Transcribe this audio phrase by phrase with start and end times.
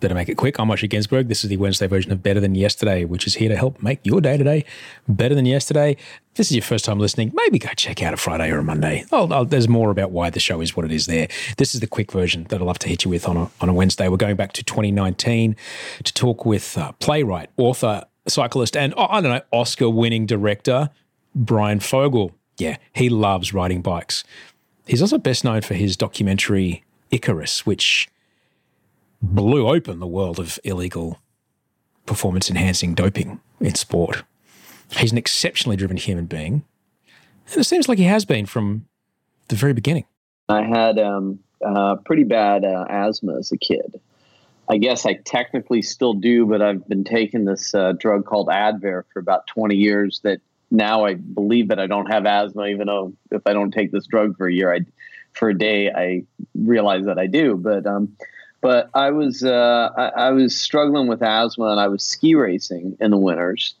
[0.00, 0.58] Better Make It Quick.
[0.58, 1.28] I'm Osher Günsberg.
[1.28, 4.00] This is the Wednesday version of Better Than Yesterday, which is here to help make
[4.02, 4.64] your day today
[5.06, 5.92] better than yesterday.
[5.92, 8.64] If this is your first time listening, maybe go check out a Friday or a
[8.64, 9.04] Monday.
[9.12, 11.28] Oh, oh, there's more about why the show is what it is there.
[11.58, 13.68] This is the quick version that I'd love to hit you with on a, on
[13.68, 14.08] a Wednesday.
[14.08, 15.54] We're going back to 2019
[16.04, 20.88] to talk with uh, playwright, author, cyclist, and oh, I don't know, Oscar winning director
[21.34, 22.32] Bryan Fogel.
[22.56, 24.24] Yeah, he loves riding bikes.
[24.86, 28.08] He's also best known for his documentary Icarus, which
[29.22, 31.18] blew open the world of illegal
[32.06, 34.22] performance enhancing doping in sport.
[34.90, 36.64] He's an exceptionally driven human being.
[37.52, 38.86] And it seems like he has been from
[39.48, 40.04] the very beginning.
[40.48, 44.00] I had um, uh, pretty bad uh, asthma as a kid.
[44.68, 49.02] I guess I technically still do, but I've been taking this uh, drug called Advair
[49.12, 53.12] for about 20 years that now I believe that I don't have asthma, even though
[53.32, 54.80] if I don't take this drug for a year, I,
[55.32, 56.22] for a day, I
[56.54, 57.56] realize that I do.
[57.56, 58.16] But um,
[58.60, 62.96] but I was uh, I, I, was struggling with asthma, and I was ski racing
[63.00, 63.74] in the winters,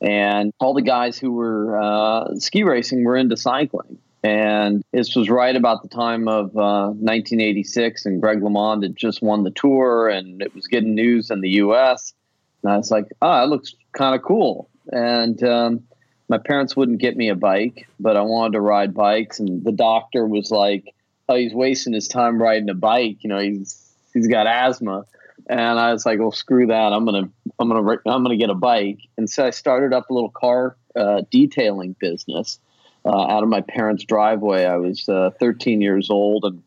[0.00, 3.98] and all the guys who were uh, ski racing were into cycling.
[4.22, 9.20] And this was right about the time of uh, 1986, and Greg LeMond had just
[9.20, 12.14] won the tour, and it was getting news in the U.S.
[12.62, 15.84] And I was like, "Oh, that looks kind of cool." And um,
[16.28, 19.72] my parents wouldn't get me a bike, but I wanted to ride bikes, and the
[19.72, 20.94] doctor was like,
[21.28, 23.18] "Oh, he's wasting his time riding a bike.
[23.20, 23.83] You know, he's
[24.14, 25.04] he's got asthma.
[25.48, 26.92] And I was like, well, screw that.
[26.92, 29.00] I'm gonna, I'm gonna, I'm gonna get a bike.
[29.18, 32.58] And so I started up a little car uh, detailing business
[33.04, 34.64] uh, out of my parents' driveway.
[34.64, 36.62] I was uh, 13 years old, and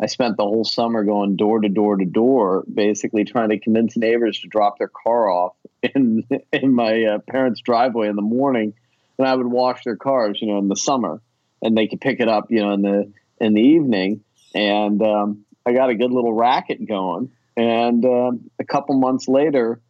[0.00, 3.96] I spent the whole summer going door to door to door, basically trying to convince
[3.96, 8.74] neighbors to drop their car off in in my uh, parents' driveway in the morning,
[9.18, 11.20] and I would wash their cars, you know, in the summer,
[11.60, 14.24] and they could pick it up, you know, in the in the evening.
[14.54, 17.30] And um, I got a good little racket going.
[17.56, 19.80] And uh, a couple months later,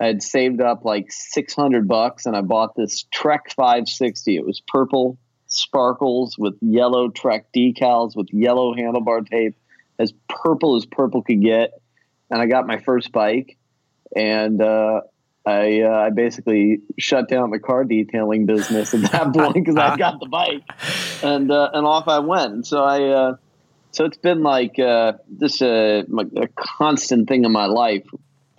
[0.00, 4.36] I had saved up like 600 bucks and I bought this Trek 560.
[4.36, 9.56] It was purple sparkles with yellow Trek decals with yellow handlebar tape,
[9.98, 11.80] as purple as purple could get.
[12.30, 13.56] And I got my first bike.
[14.14, 15.02] And uh,
[15.44, 19.96] I, uh, I basically shut down the car detailing business at that point because I
[19.96, 20.62] got the bike,
[21.22, 22.66] and uh, and off I went.
[22.66, 23.36] So I uh,
[23.92, 26.02] so it's been like uh, this uh,
[26.36, 28.04] a constant thing in my life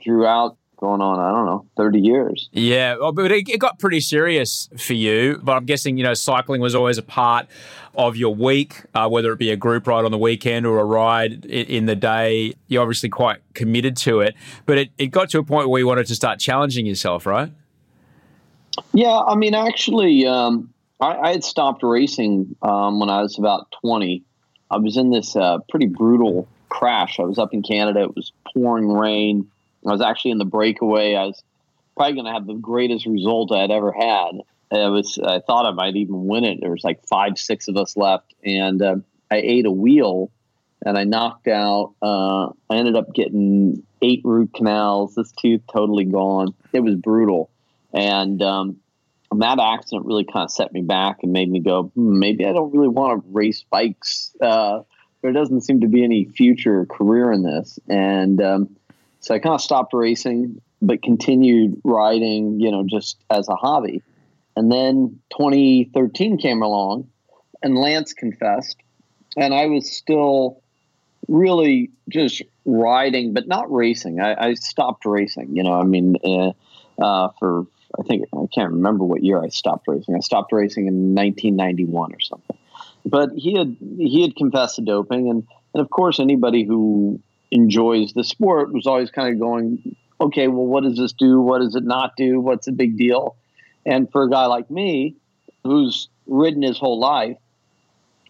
[0.01, 2.49] throughout going on i don't know 30 years.
[2.51, 6.13] Yeah well, but it, it, got pretty serious for you but i'm guessing you know
[6.13, 7.47] cycling was always a part
[7.95, 10.83] of your week uh, whether it be a group ride on the weekend or a
[10.83, 12.53] ride in, in, the day.
[12.67, 14.35] You're obviously quite committed to it
[14.65, 17.49] but it, it got to a point where you wanted to start challenging yourself right?
[18.91, 23.67] Yeah i mean actually um, I, I, had stopped racing um, when i was about
[23.81, 24.25] 20
[24.73, 27.19] I was in this uh, pretty brutal crash.
[27.19, 28.01] I was up in Canada.
[28.01, 29.47] It was pouring rain.
[29.85, 31.13] I was actually in the breakaway.
[31.13, 31.43] I was
[31.95, 34.41] probably going to have the greatest result I had ever had.
[34.71, 35.19] I was.
[35.23, 36.59] I thought I might even win it.
[36.59, 38.95] There was like five, six of us left, and uh,
[39.29, 40.31] I ate a wheel
[40.83, 41.93] and I knocked out.
[42.01, 45.13] Uh, I ended up getting eight root canals.
[45.13, 46.55] This tooth totally gone.
[46.73, 47.51] It was brutal,
[47.93, 48.77] and um,
[49.39, 52.53] that accident really kind of set me back and made me go, hmm, maybe I
[52.53, 54.35] don't really want to race bikes.
[54.41, 54.81] Uh,
[55.21, 58.75] there doesn't seem to be any future career in this, and um,
[59.21, 64.01] so I kind of stopped racing, but continued riding, you know, just as a hobby.
[64.55, 67.09] And then 2013 came along,
[67.61, 68.77] and Lance confessed,
[69.37, 70.61] and I was still
[71.27, 74.19] really just riding, but not racing.
[74.19, 75.55] I, I stopped racing.
[75.55, 76.51] You know, I mean, uh,
[77.01, 77.65] uh, for
[77.99, 80.15] I think I can't remember what year I stopped racing.
[80.15, 82.57] I stopped racing in 1991 or something.
[83.05, 87.19] But he had he had confessed to doping, and and of course anybody who
[87.51, 91.39] enjoys the sport was always kind of going, okay, well, what does this do?
[91.39, 92.39] What does it not do?
[92.39, 93.35] What's the big deal?
[93.85, 95.15] And for a guy like me,
[95.63, 97.37] who's ridden his whole life,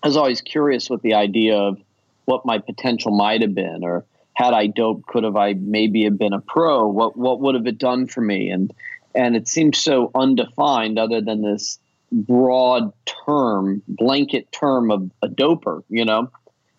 [0.02, 1.78] I was always curious with the idea of
[2.26, 6.18] what my potential might have been, or had I doped, could have I maybe have
[6.18, 6.88] been a pro?
[6.88, 8.50] What what would have it done for me?
[8.50, 8.74] And
[9.16, 11.80] and it seems so undefined, other than this
[12.12, 12.92] broad
[13.26, 16.30] term, blanket term of a doper, you know.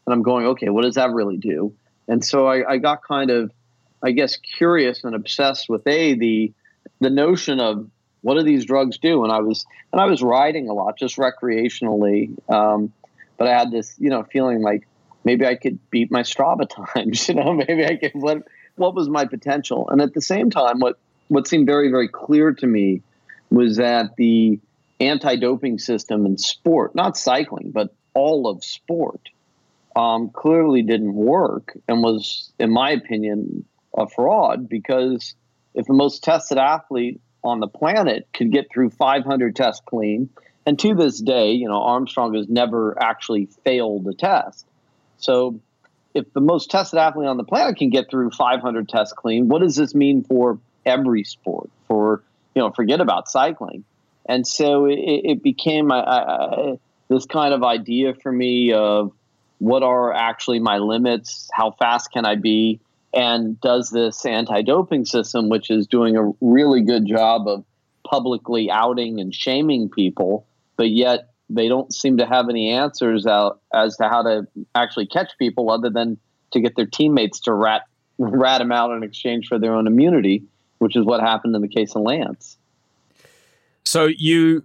[0.07, 1.75] And I'm going, okay, what does that really do?
[2.09, 3.51] And so I, I got kind of,
[4.03, 6.53] I guess, curious and obsessed with a the
[7.01, 7.89] the notion of
[8.21, 9.25] what do these drugs do?
[9.25, 12.37] And I was and I was riding a lot, just recreationally.
[12.51, 12.93] Um,
[13.37, 14.87] but I had this, you know, feeling like
[15.25, 17.29] maybe I could beat my Strava times.
[17.29, 18.13] You know, maybe I could.
[18.15, 18.43] What
[18.77, 19.89] what was my potential?
[19.89, 20.99] And at the same time, what
[21.29, 23.03] what seemed very very clear to me
[23.51, 24.59] was that the
[25.01, 29.21] anti-doping system in sport, not cycling, but all of sport,
[29.97, 33.65] um, clearly didn't work and was, in my opinion,
[33.97, 35.35] a fraud because
[35.75, 40.31] if the most tested athlete on the planet could get through 500 tests clean,
[40.67, 44.67] and to this day, you know, Armstrong has never actually failed a test.
[45.19, 45.61] So,
[46.15, 49.61] if the most tested athlete on the planet can get through 500 tests clean, what
[49.61, 51.71] does this mean for every sport?
[51.89, 52.23] For
[52.55, 53.85] you know, forget about cycling.
[54.27, 55.89] And so it, it became
[57.09, 59.13] this kind of idea for me of
[59.59, 61.49] what are actually my limits?
[61.53, 62.81] How fast can I be?
[63.13, 67.65] And does this anti doping system, which is doing a really good job of
[68.09, 70.47] publicly outing and shaming people,
[70.77, 75.07] but yet they don't seem to have any answers out as to how to actually
[75.07, 76.19] catch people other than
[76.53, 77.83] to get their teammates to rat
[78.19, 80.45] rat them out in exchange for their own immunity,
[80.79, 82.57] which is what happened in the case of Lance.
[83.85, 84.65] So you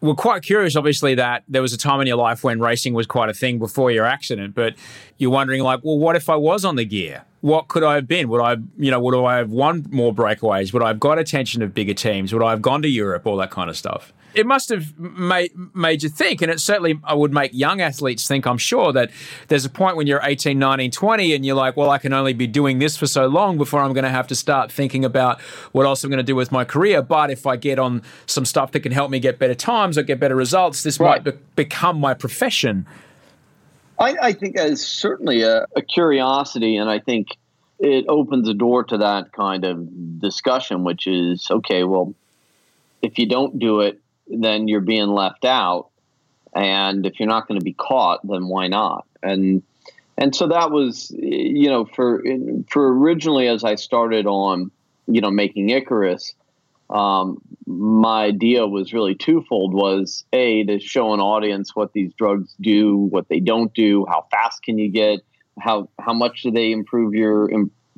[0.00, 3.06] were quite curious, obviously, that there was a time in your life when racing was
[3.06, 4.74] quite a thing before your accident, but
[5.16, 7.24] you're wondering, like, well, what if I was on the gear?
[7.40, 8.28] What could I have been?
[8.28, 10.72] Would I, you know, would I have won more breakaways?
[10.72, 12.32] Would I have got attention of bigger teams?
[12.32, 13.26] Would I have gone to Europe?
[13.26, 17.00] All that kind of stuff it must have made, made you think, and it certainly
[17.04, 19.10] I would make young athletes think, I'm sure, that
[19.48, 22.32] there's a point when you're 18, 19, 20, and you're like, well, I can only
[22.32, 25.40] be doing this for so long before I'm going to have to start thinking about
[25.72, 27.02] what else I'm going to do with my career.
[27.02, 30.02] But if I get on some stuff that can help me get better times or
[30.02, 31.24] get better results, this right.
[31.24, 32.86] might be- become my profession.
[33.98, 37.36] I, I think it's certainly a, a curiosity, and I think
[37.80, 42.14] it opens a door to that kind of discussion, which is okay, well,
[43.02, 45.90] if you don't do it, then you're being left out.
[46.54, 49.06] And if you're not going to be caught, then why not?
[49.22, 49.62] And
[50.16, 52.24] and so that was, you know, for
[52.70, 54.70] for originally as I started on,
[55.06, 56.34] you know, making Icarus,
[56.90, 62.54] um, my idea was really twofold: was a to show an audience what these drugs
[62.60, 65.20] do, what they don't do, how fast can you get,
[65.60, 67.48] how how much do they improve your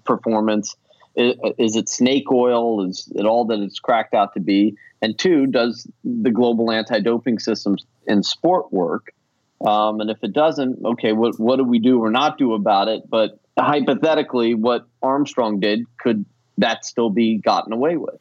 [0.05, 0.77] performance,
[1.15, 2.87] is, is it snake oil?
[2.87, 4.77] Is it all that it's cracked out to be?
[5.03, 7.77] And two, does the global anti-doping system
[8.07, 9.13] in sport work?
[9.67, 12.89] Um, and if it doesn't, okay, what what do we do or not do about
[12.89, 13.03] it?
[13.09, 16.25] But hypothetically, what Armstrong did, could
[16.59, 18.17] that still be gotten away with?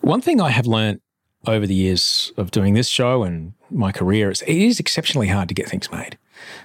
[0.00, 1.00] One thing I have learned
[1.46, 5.48] over the years of doing this show and my career is it is exceptionally hard
[5.48, 6.18] to get things made.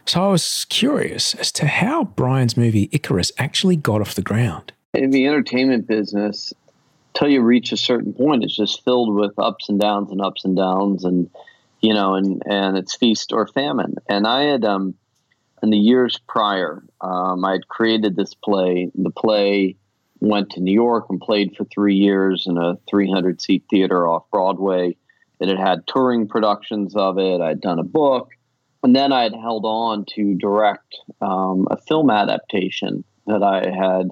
[0.05, 4.73] So I was curious as to how Bryan's movie Icarus actually got off the ground.
[4.93, 6.53] In the entertainment business,
[7.19, 10.45] till you reach a certain point, it's just filled with ups and downs and ups
[10.45, 11.29] and downs, and
[11.81, 13.95] you know, and and it's feast or famine.
[14.07, 14.95] And I had, um,
[15.61, 18.89] in the years prior, um, I had created this play.
[18.95, 19.75] The play
[20.21, 24.23] went to New York and played for three years in a 300 seat theater off
[24.31, 24.95] Broadway.
[25.39, 27.41] It had had touring productions of it.
[27.41, 28.29] I'd done a book,
[28.81, 34.11] and then I had held on to direct um, a film adaptation that I had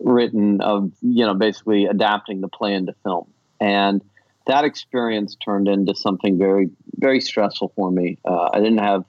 [0.00, 3.26] written of you know basically adapting the play into film
[3.60, 4.02] and
[4.46, 9.04] that experience turned into something very very stressful for me uh, i didn't have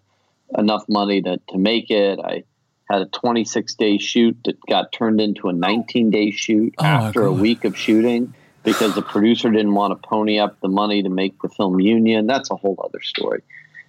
[0.58, 2.44] enough money to, to make it i
[2.90, 7.24] had a 26 day shoot that got turned into a 19 day shoot Oh, after
[7.24, 11.10] a week of shooting because the producer didn't want to pony up the money to
[11.10, 12.28] make the film union.
[12.28, 13.42] That's a whole other story.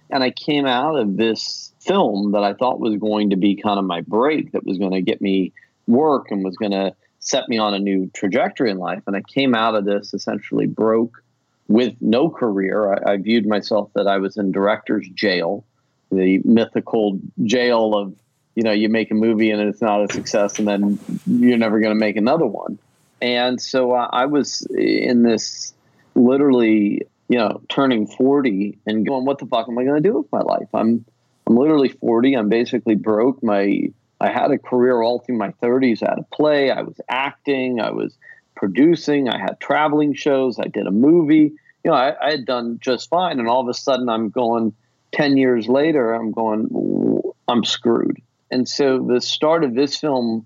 [0.09, 3.79] And I came out of this film that I thought was going to be kind
[3.79, 5.53] of my break, that was going to get me
[5.91, 9.03] work and was going to set me on a new trajectory in life.
[9.05, 11.23] And I came out of this essentially broke
[11.67, 12.93] with no career.
[12.93, 15.63] I, I viewed myself that I was in director's jail,
[16.11, 18.15] the mythical jail of,
[18.55, 21.79] you know, you make a movie and it's not a success and then you're never
[21.79, 22.79] going to make another one.
[23.21, 25.73] And so uh, I was in this
[26.15, 30.17] literally, you know, turning 40 and going, what the fuck am I going to do
[30.17, 30.67] with my life?
[30.73, 31.05] I'm,
[31.47, 32.33] I'm literally 40.
[32.33, 33.43] I'm basically broke.
[33.43, 36.03] My, I had a career all through my 30s.
[36.03, 36.69] I had a play.
[36.69, 37.81] I was acting.
[37.81, 38.15] I was
[38.55, 39.27] producing.
[39.27, 40.59] I had traveling shows.
[40.59, 41.53] I did a movie.
[41.83, 43.39] You know, I, I had done just fine.
[43.39, 44.73] And all of a sudden, I'm going
[45.13, 48.21] 10 years later, I'm going, I'm screwed.
[48.51, 50.45] And so the start of this film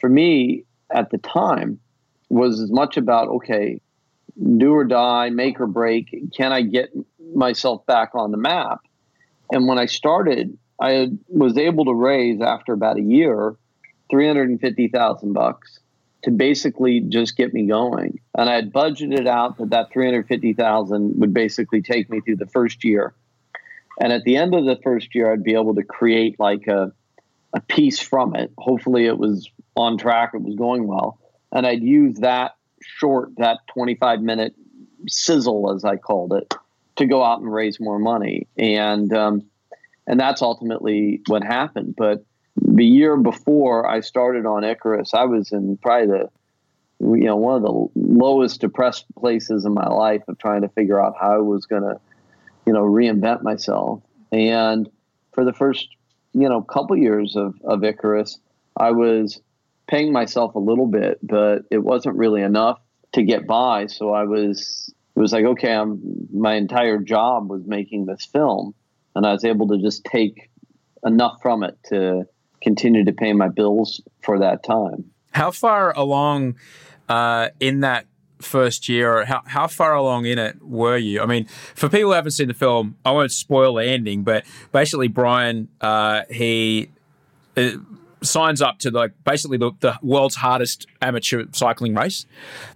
[0.00, 1.78] for me at the time
[2.28, 3.80] was as much about, okay,
[4.56, 6.32] do or die, make or break.
[6.36, 6.90] Can I get
[7.34, 8.80] myself back on the map?
[9.52, 13.56] And when I started, I was able to raise after about a year,
[14.10, 15.80] three hundred and fifty thousand bucks
[16.24, 18.20] to basically just get me going.
[18.36, 22.20] And I had budgeted out that that three hundred fifty thousand would basically take me
[22.20, 23.14] through the first year.
[23.98, 26.92] And at the end of the first year, I'd be able to create like a
[27.54, 28.52] a piece from it.
[28.58, 30.32] Hopefully, it was on track.
[30.34, 31.18] It was going well,
[31.50, 34.54] and I'd use that short, that twenty five minute
[35.08, 36.52] sizzle, as I called it,
[36.96, 38.48] to go out and raise more money.
[38.58, 39.44] And um,
[40.06, 41.94] and that's ultimately what happened.
[41.96, 42.24] But
[42.56, 46.30] the year before I started on Icarus, I was in probably the
[47.00, 51.02] you know one of the lowest depressed places in my life of trying to figure
[51.02, 52.00] out how I was going to
[52.66, 54.02] you know reinvent myself.
[54.32, 54.88] And
[55.32, 55.88] for the first
[56.32, 58.38] you know couple years of of Icarus,
[58.76, 59.40] I was
[59.86, 62.80] paying myself a little bit, but it wasn't really enough
[63.12, 63.86] to get by.
[63.86, 68.74] So I was it was like okay, I'm my entire job was making this film,
[69.14, 70.50] and I was able to just take
[71.04, 72.26] enough from it to
[72.62, 75.10] continue to pay my bills for that time.
[75.32, 76.56] How far along
[77.08, 78.06] uh, in that
[78.40, 81.20] first year, or how, how far along in it were you?
[81.20, 84.44] I mean, for people who haven't seen the film, I won't spoil the ending, but
[84.72, 86.90] basically, Bryan, uh, he.
[87.56, 87.72] Uh,
[88.24, 92.26] signs up to like basically the, the world's hardest amateur cycling race.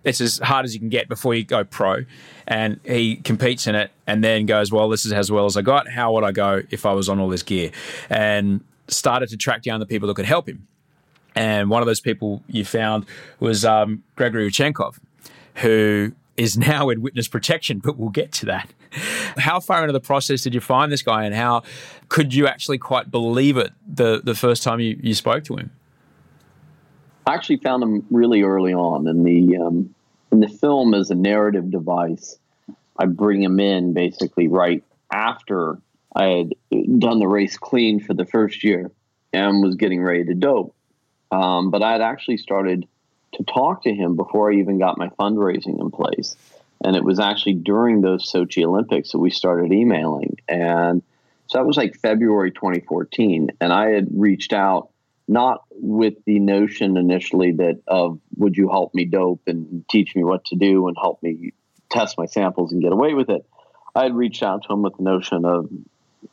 [0.05, 2.05] It's as hard as you can get before you go pro.
[2.47, 5.63] And he competes in it and then goes, Well, this is as well as I
[5.63, 5.89] got.
[5.89, 7.71] How would I go if I was on all this gear?
[8.09, 10.67] And started to track down the people that could help him.
[11.35, 13.07] And one of those people you found
[13.39, 14.99] was um, Gregory Rodchenkov,
[15.57, 18.73] who is now in witness protection, but we'll get to that.
[19.37, 21.63] How far into the process did you find this guy, and how
[22.09, 25.71] could you actually quite believe it the, the first time you, you spoke to him?
[27.27, 29.95] I actually found him really early on in the um,
[30.33, 32.39] in the film as a narrative device.
[32.99, 35.79] I bring him in basically right after
[36.15, 38.91] I had done the race clean for the first year
[39.33, 40.75] and was getting ready to dope.
[41.31, 42.89] Um, but I had actually started
[43.35, 46.37] to talk to him before I even got my fundraising in place.
[46.85, 50.37] And it was actually during those Sochi Olympics that we started emailing.
[50.49, 51.03] And
[51.49, 53.51] so that was like February 2014.
[53.61, 54.91] And I had reached out
[55.27, 60.25] not with the notion initially that of would you help me dope and teach me
[60.25, 61.53] what to do and help me
[61.91, 63.45] test my samples and get away with it.
[63.95, 65.81] I had reached out to him with the notion of, you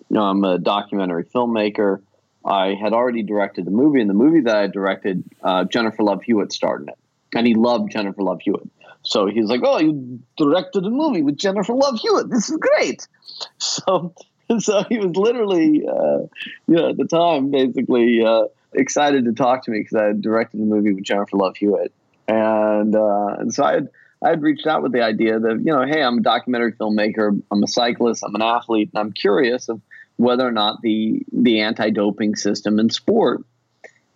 [0.09, 2.01] know, I'm a documentary filmmaker.
[2.45, 6.21] I had already directed the movie, and the movie that I directed, uh, Jennifer Love
[6.21, 6.97] Hewitt starred in it,
[7.33, 8.69] and he loved Jennifer Love Hewitt.
[9.05, 12.29] So he's like, "Oh, you directed a movie with Jennifer Love Hewitt.
[12.29, 13.07] This is great."
[13.57, 14.13] So,
[14.59, 16.19] so he was literally, uh,
[16.67, 20.21] you know, at the time, basically uh, excited to talk to me because I had
[20.21, 21.91] directed a movie with Jennifer Love Hewitt,
[22.27, 23.89] and uh, and so I had
[24.21, 27.41] I had reached out with the idea that you know, hey, I'm a documentary filmmaker,
[27.51, 29.81] I'm a cyclist, I'm an athlete, and I'm curious of
[30.17, 33.41] whether or not the the anti-doping system in sport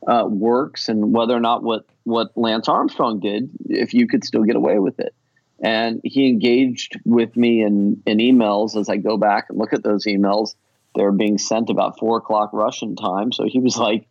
[0.07, 4.43] uh, works, and whether or not what what Lance Armstrong did, if you could still
[4.43, 5.13] get away with it.
[5.61, 9.83] And he engaged with me in in emails as I go back and look at
[9.83, 10.55] those emails.
[10.95, 14.07] They're being sent about four o'clock Russian time, so he was like.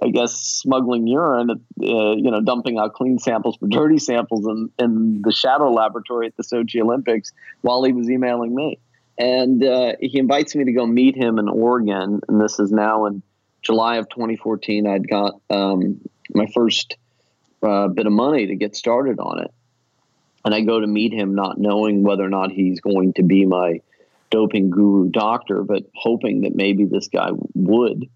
[0.00, 4.70] I guess smuggling urine, uh, you know, dumping out clean samples for dirty samples in,
[4.78, 7.32] in the shadow laboratory at the Sochi Olympics
[7.62, 8.78] while he was emailing me
[9.18, 12.20] and uh, he invites me to go meet him in Oregon.
[12.28, 13.22] And this is now in
[13.62, 14.86] July of 2014.
[14.86, 16.00] I'd got um,
[16.34, 16.96] my first
[17.62, 19.50] uh, bit of money to get started on it,
[20.44, 23.44] and I go to meet him, not knowing whether or not he's going to be
[23.44, 23.80] my
[24.30, 28.08] doping guru doctor, but hoping that maybe this guy would.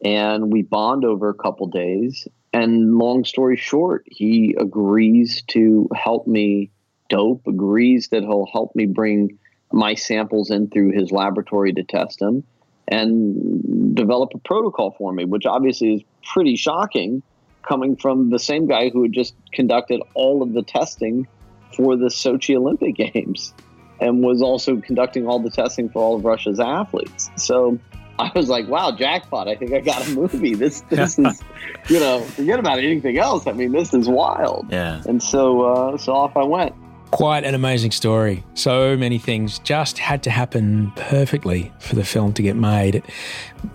[0.00, 2.28] and we bond over a couple days.
[2.52, 6.70] And long story short, he agrees to help me
[7.08, 9.38] dope, agrees that he'll help me bring
[9.72, 12.44] my samples in through his laboratory to test them
[12.88, 16.02] and develop a protocol for me, which obviously is
[16.32, 17.22] pretty shocking
[17.62, 21.26] coming from the same guy who had just conducted all of the testing
[21.76, 23.52] for the Sochi Olympic Games
[24.00, 27.30] and was also conducting all the testing for all of Russia's athletes.
[27.36, 27.78] So
[28.18, 29.48] I was like, wow, jackpot.
[29.48, 30.54] I think I got a movie.
[30.54, 31.42] This this is
[31.88, 33.46] you know, forget about anything else.
[33.46, 34.68] I mean, this is wild.
[34.70, 35.02] Yeah.
[35.06, 36.74] And so uh, so off I went.
[37.10, 38.44] Quite an amazing story.
[38.54, 42.96] So many things just had to happen perfectly for the film to get made.
[42.96, 43.04] It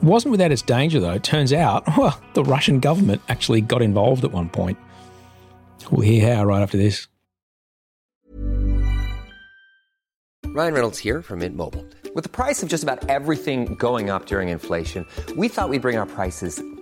[0.03, 1.13] wasn't without its danger, though.
[1.13, 4.77] It turns out, well, the Russian government actually got involved at one point.
[5.91, 7.07] We'll hear how right after this.
[10.45, 11.83] Ryan Reynolds here from Mint Mobile.
[12.13, 15.97] With the price of just about everything going up during inflation, we thought we'd bring
[15.97, 16.61] our prices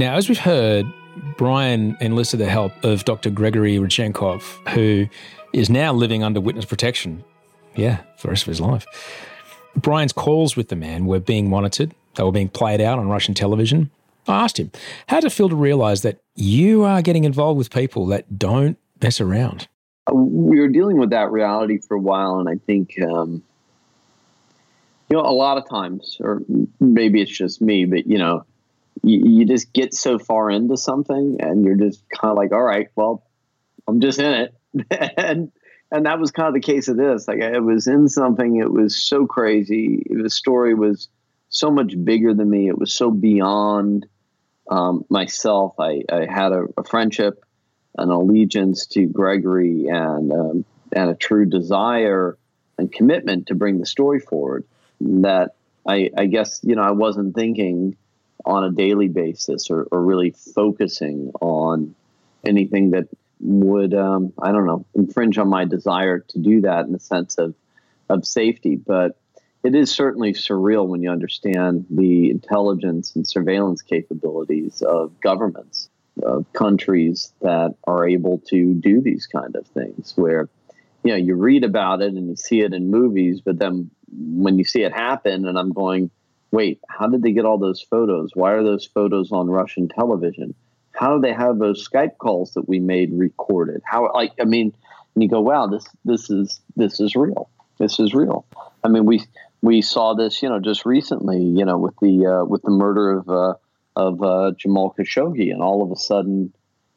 [0.00, 0.90] Now, as we've heard,
[1.36, 3.28] Bryan enlisted the help of Dr.
[3.28, 4.40] Gregory Rodchenkov,
[4.70, 5.06] who
[5.52, 7.22] is now living under witness protection.
[7.76, 8.86] Yeah, for the rest of his life.
[9.76, 13.34] Bryan's calls with the man were being monitored, they were being played out on Russian
[13.34, 13.90] television.
[14.26, 14.70] I asked him,
[15.06, 18.78] how does it feel to realize that you are getting involved with people that don't
[19.02, 19.68] mess around?
[20.10, 23.42] we were dealing with that reality for a while, and I think um,
[25.10, 26.40] you know a lot of times, or
[26.80, 28.46] maybe it's just me, but you know,
[29.02, 32.62] you, you just get so far into something, and you're just kind of like, all
[32.62, 33.24] right, well,
[33.88, 34.54] I'm just in it,
[35.16, 35.52] and
[35.92, 37.26] and that was kind of the case of this.
[37.26, 40.04] Like I was in something, it was so crazy.
[40.08, 41.08] The story was
[41.48, 42.68] so much bigger than me.
[42.68, 44.06] It was so beyond
[44.70, 45.74] um, myself.
[45.80, 47.44] I, I had a, a friendship
[47.98, 52.36] an allegiance to Gregory and um, and a true desire
[52.78, 54.64] and commitment to bring the story forward
[55.00, 55.54] that
[55.86, 57.96] I, I guess you know I wasn't thinking
[58.44, 61.94] on a daily basis or, or really focusing on
[62.44, 63.08] anything that
[63.40, 67.38] would um, I don't know infringe on my desire to do that in the sense
[67.38, 67.54] of
[68.08, 68.76] of safety.
[68.76, 69.16] But
[69.62, 75.88] it is certainly surreal when you understand the intelligence and surveillance capabilities of governments
[76.22, 80.48] of countries that are able to do these kind of things where
[81.02, 84.58] you know you read about it and you see it in movies but then when
[84.58, 86.10] you see it happen and i'm going
[86.50, 88.30] wait how did they get all those photos?
[88.34, 90.54] Why are those photos on russian television?
[90.92, 93.82] How do they have those skype calls that we made recorded?
[93.84, 94.72] How like i mean
[95.14, 97.50] and you go wow this this is this is real.
[97.78, 98.46] This is real.
[98.84, 99.22] I mean we
[99.62, 103.18] we saw this you know just recently you know with the uh, with the murder
[103.18, 103.54] of uh,
[103.96, 106.52] of uh, Jamal Khashoggi, and all of a sudden,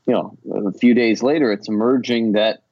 [0.06, 0.38] you know,
[0.68, 2.64] a few days later, it's emerging that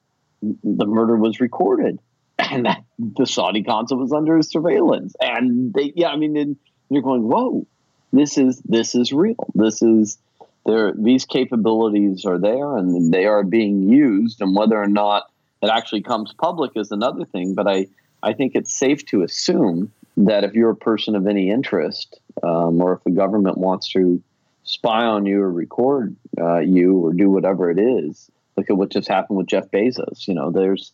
[0.42, 2.00] the murder was recorded,
[2.40, 6.56] and that the Saudi consul was under surveillance, and they, yeah, I mean, and
[6.92, 7.66] you're going, whoa,
[8.12, 9.36] this is this is real.
[9.56, 10.18] This is
[10.66, 10.94] there.
[10.94, 16.02] These capabilities are there, and they are being used, and whether or not it actually
[16.02, 17.56] comes public is another thing.
[17.56, 17.88] But I,
[18.22, 22.82] I think it's safe to assume that if you're a person of any interest, um,
[22.82, 24.22] or if the government wants to
[24.64, 28.92] spy on you or record uh, you or do whatever it is, look at what
[28.92, 30.28] just happened with Jeff Bezos.
[30.28, 30.92] You know, there's,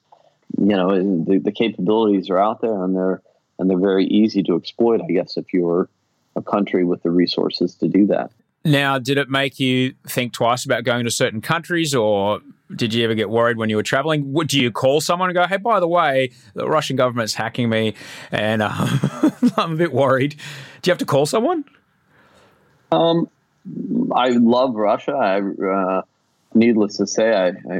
[0.60, 3.22] you know, the, the capabilities are out there and they're
[3.60, 5.02] and they're very easy to exploit.
[5.02, 5.90] I guess if you're
[6.36, 8.32] a country with the resources to do that.
[8.64, 12.42] Now, did it make you think twice about going to certain countries, or
[12.76, 14.34] did you ever get worried when you were traveling?
[14.34, 17.94] Would you call someone and go, "Hey, by the way, the Russian government's hacking me,
[18.32, 18.72] and uh,
[19.58, 20.36] I'm a bit worried"?
[20.82, 21.64] Do you have to call someone?
[22.92, 23.30] Um,
[24.14, 25.14] I love Russia.
[25.14, 26.02] I, uh,
[26.54, 27.80] needless to say, I, I,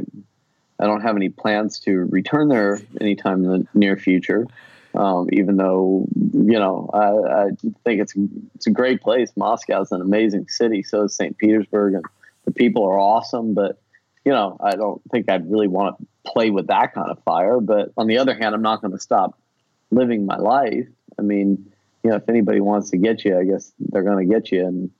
[0.78, 4.46] I don't have any plans to return there anytime in the near future.
[4.94, 7.50] Um, even though you know I, I,
[7.84, 8.14] think it's
[8.54, 9.30] it's a great place.
[9.36, 10.82] Moscow is an amazing city.
[10.82, 11.36] So is St.
[11.36, 12.04] Petersburg, and
[12.44, 13.54] the people are awesome.
[13.54, 13.80] But
[14.24, 17.60] you know, I don't think I'd really want to play with that kind of fire.
[17.60, 19.38] But on the other hand, I'm not going to stop
[19.90, 20.86] living my life.
[21.18, 21.70] I mean,
[22.02, 24.66] you know, if anybody wants to get you, I guess they're going to get you,
[24.66, 24.90] and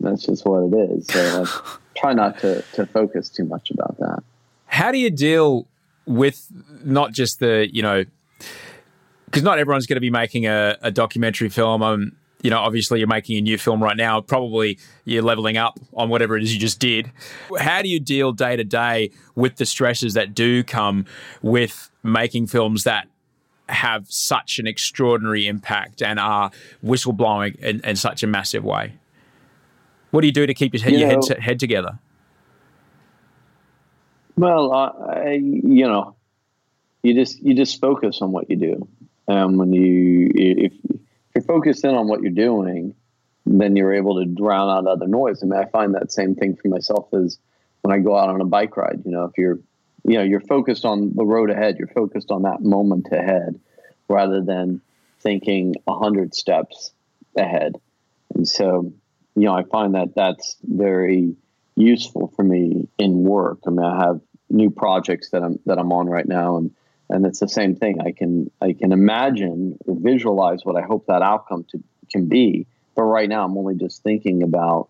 [0.00, 1.06] that's just what it is.
[1.06, 4.22] So I try not to to focus too much about that.
[4.66, 5.66] How do you deal
[6.06, 6.46] with
[6.84, 8.04] not just the you know
[9.30, 11.82] because not everyone's going to be making a, a documentary film.
[11.82, 12.12] Um,
[12.42, 14.20] you know, obviously you're making a new film right now.
[14.20, 17.12] Probably you're leveling up on whatever it is you just did.
[17.58, 21.04] How do you deal day to day with the stresses that do come
[21.42, 23.08] with making films that
[23.68, 26.50] have such an extraordinary impact and are
[26.84, 28.94] whistleblowing in, in such a massive way?
[30.10, 31.98] What do you do to keep your, head, you your know, head, head together?
[34.36, 36.16] Well, uh, I, you know,
[37.02, 38.88] you just you just focus on what you do.
[39.30, 40.96] Um, when you if, if
[41.34, 42.96] you're focused in on what you're doing,
[43.46, 45.40] then you're able to drown out other noise.
[45.42, 47.38] I mean, I find that same thing for myself as
[47.82, 49.02] when I go out on a bike ride.
[49.04, 49.60] You know, if you're
[50.04, 53.60] you know you're focused on the road ahead, you're focused on that moment ahead,
[54.08, 54.80] rather than
[55.20, 56.92] thinking a hundred steps
[57.36, 57.76] ahead.
[58.34, 58.92] And so,
[59.36, 61.36] you know, I find that that's very
[61.76, 63.60] useful for me in work.
[63.64, 66.74] I mean, I have new projects that I'm that I'm on right now, and
[67.10, 68.00] and it's the same thing.
[68.00, 72.66] I can I can imagine or visualize what I hope that outcome to, can be,
[72.94, 74.88] but right now I'm only just thinking about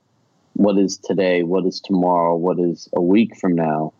[0.54, 3.92] what is today, what is tomorrow, what is a week from now,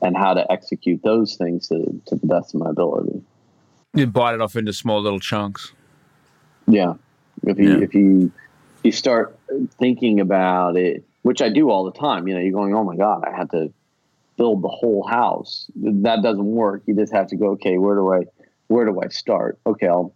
[0.00, 3.22] and how to execute those things to, to the best of my ability.
[3.94, 5.72] You bite it off into small little chunks.
[6.66, 6.94] Yeah,
[7.44, 7.84] if you yeah.
[7.84, 8.32] if you
[8.82, 9.38] you start
[9.78, 12.96] thinking about it, which I do all the time, you know, you're going, oh my
[12.96, 13.72] god, I had to
[14.36, 15.66] build the whole house.
[15.76, 16.82] That doesn't work.
[16.86, 18.20] You just have to go, okay, where do I
[18.68, 19.58] where do I start?
[19.66, 20.14] Okay, I'll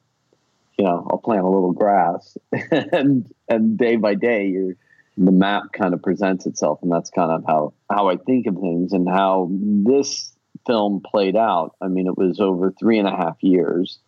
[0.78, 2.37] you know, I'll plant a little grass
[2.70, 4.76] and and day by day you
[5.18, 8.54] the map kind of presents itself and that's kind of how how I think of
[8.54, 10.33] things and how this
[10.66, 11.74] film played out.
[11.80, 13.98] I mean, it was over three and a half years,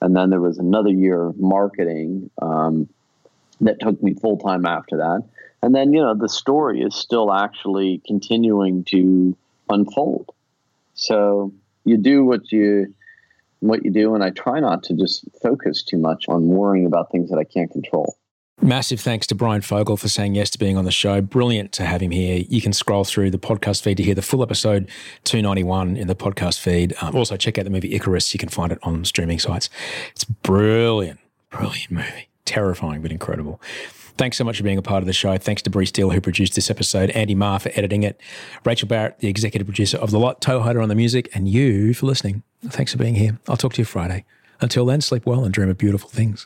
[0.00, 2.88] and then there was another year of marketing um,
[3.60, 5.24] that took me full time after that.
[5.62, 9.36] And then, you know, the story is still actually continuing to
[9.70, 10.30] unfold.
[10.94, 11.52] So
[11.84, 12.94] you do what you
[13.60, 17.10] what you do, and I try not to just focus too much on worrying about
[17.10, 18.16] things that I can't control.
[18.62, 21.22] Massive thanks to Bryan Fogel for saying yes to being on the show.
[21.22, 22.44] Brilliant to have him here.
[22.46, 24.90] You can scroll through the podcast feed to hear the full episode
[25.24, 26.94] 291 in the podcast feed.
[27.00, 28.34] Um, also, check out the movie Icarus.
[28.34, 29.70] You can find it on streaming sites.
[30.10, 32.28] It's brilliant, brilliant movie.
[32.44, 33.62] Terrifying, but incredible.
[34.20, 35.38] Thanks so much for being a part of the show.
[35.38, 38.20] Thanks to Bree Steele, who produced this episode, Andy Marr for editing it,
[38.66, 42.04] Rachel Barrett, the executive producer of The Lot, Toehider on the music, and you for
[42.04, 42.42] listening.
[42.62, 43.38] Thanks for being here.
[43.48, 44.26] I'll talk to you Friday.
[44.60, 46.44] Until then, sleep well and dream of beautiful things.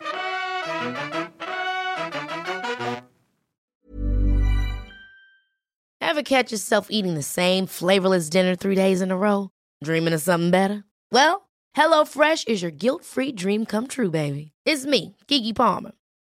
[6.00, 9.50] Ever catch yourself eating the same flavorless dinner three days in a row?
[9.82, 10.84] Dreaming of something better?
[11.10, 14.52] Well, HelloFresh is your guilt free dream come true, baby.
[14.64, 15.90] It's me, Keke Palmer.